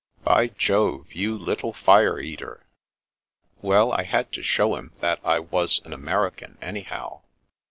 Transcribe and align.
"By 0.23 0.47
Jove, 0.47 1.13
you 1.13 1.37
little 1.37 1.73
fire 1.73 2.19
eater! 2.19 2.65
""Wdl, 3.63 3.95
I 3.95 4.01
had 4.01 4.31
to 4.31 4.41
show 4.41 4.75
him 4.75 4.93
that 4.99 5.19
I 5.23 5.37
was 5.37 5.79
an 5.85 5.93
American, 5.93 6.57
anyhow." 6.59 7.21